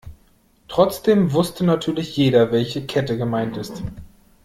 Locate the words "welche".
2.51-2.83